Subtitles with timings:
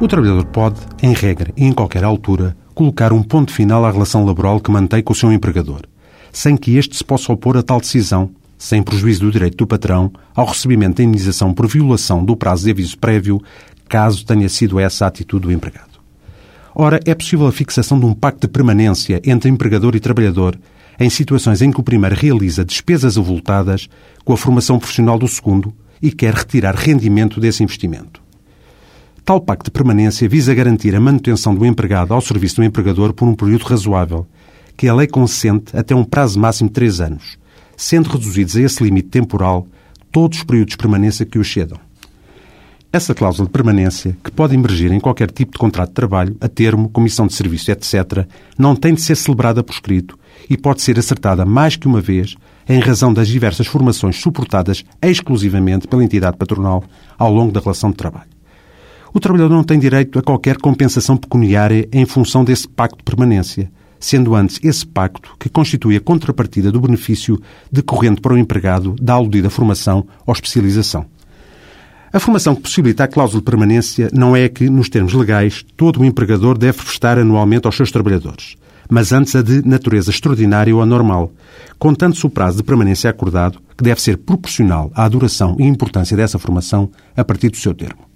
[0.00, 4.24] O trabalhador pode, em regra e em qualquer altura, colocar um ponto final à relação
[4.24, 5.82] laboral que mantém com o seu empregador,
[6.32, 10.10] sem que este se possa opor a tal decisão, sem prejuízo do direito do patrão
[10.34, 13.42] ao recebimento da indenização por violação do prazo de aviso prévio,
[13.90, 16.00] caso tenha sido essa a atitude do empregado.
[16.74, 20.58] Ora, é possível a fixação de um pacto de permanência entre empregador e trabalhador
[20.98, 23.86] em situações em que o primeiro realiza despesas avultadas
[24.24, 28.29] com a formação profissional do segundo e quer retirar rendimento desse investimento.
[29.24, 33.28] Tal pacto de permanência visa garantir a manutenção do empregado ao serviço do empregador por
[33.28, 34.26] um período razoável,
[34.76, 37.38] que a lei consente até um prazo máximo de três anos,
[37.76, 39.66] sendo reduzidos a esse limite temporal
[40.10, 41.78] todos os períodos de permanência que o excedam.
[42.92, 46.48] Essa cláusula de permanência, que pode emergir em qualquer tipo de contrato de trabalho, a
[46.48, 48.26] termo, comissão de serviço, etc.,
[48.58, 52.34] não tem de ser celebrada por escrito e pode ser acertada mais que uma vez
[52.68, 56.82] em razão das diversas formações suportadas exclusivamente pela entidade patronal
[57.16, 58.39] ao longo da relação de trabalho.
[59.12, 63.70] O trabalhador não tem direito a qualquer compensação pecuniária em função desse pacto de permanência,
[63.98, 67.40] sendo antes esse pacto que constitui a contrapartida do benefício
[67.72, 71.06] decorrente para o empregado da aludida formação ou especialização.
[72.12, 76.00] A formação que possibilita a cláusula de permanência não é que, nos termos legais, todo
[76.00, 78.56] o empregador deve prestar anualmente aos seus trabalhadores,
[78.88, 81.32] mas antes a de natureza extraordinária ou anormal,
[81.78, 86.38] contando-se o prazo de permanência acordado, que deve ser proporcional à duração e importância dessa
[86.38, 88.09] formação a partir do seu termo.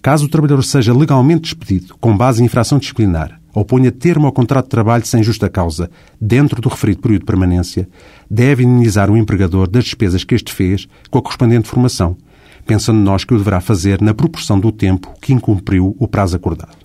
[0.00, 4.32] Caso o trabalhador seja legalmente despedido com base em infração disciplinar ou ponha termo ao
[4.32, 5.90] contrato de trabalho sem justa causa
[6.20, 7.88] dentro do referido período de permanência,
[8.30, 12.16] deve indemnizar o empregador das despesas que este fez com a correspondente formação,
[12.64, 16.76] pensando nós que o deverá fazer na proporção do tempo que incumpriu o prazo acordado.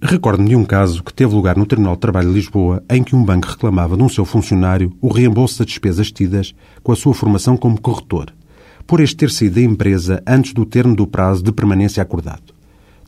[0.00, 3.16] Recordo-me de um caso que teve lugar no Tribunal de Trabalho de Lisboa em que
[3.16, 7.14] um banco reclamava de um seu funcionário o reembolso das despesas tidas com a sua
[7.14, 8.32] formação como corretor
[8.86, 12.54] por este ter saído da empresa antes do termo do prazo de permanência acordado.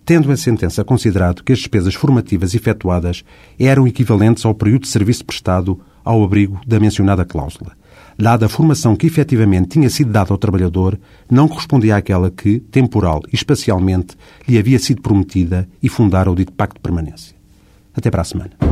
[0.05, 3.23] Tendo a sentença considerado que as despesas formativas efetuadas
[3.59, 7.73] eram equivalentes ao período de serviço prestado ao abrigo da mencionada cláusula,
[8.17, 10.99] dada a formação que efetivamente tinha sido dada ao trabalhador,
[11.31, 14.17] não correspondia àquela que, temporal e espacialmente,
[14.49, 17.37] lhe havia sido prometida e fundara o dito pacto de permanência.
[17.95, 18.68] Até para a semana.